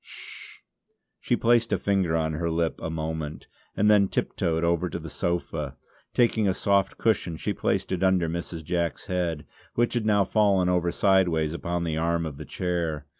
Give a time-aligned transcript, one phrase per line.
[0.03, 0.61] Hsh!"
[1.19, 3.45] she placed a finger on her lip a moment
[3.77, 5.77] and then tiptoed over to the sofa;
[6.11, 8.63] taking a soft cushion she placed it under Mrs.
[8.63, 9.45] Jack's head,
[9.75, 13.05] which had now fallen over sideways upon the arm of the chair.